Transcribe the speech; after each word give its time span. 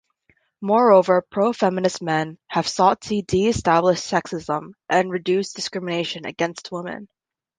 Moreover, 0.61 1.21
profeminist 1.31 2.01
men 2.01 2.39
have 2.47 2.67
sought 2.67 3.01
to 3.01 3.21
deestablish 3.21 3.99
sexism 3.99 4.73
and 4.89 5.11
reduce 5.11 5.53
discrimination 5.53 6.25
against 6.25 6.71
women. 6.71 7.07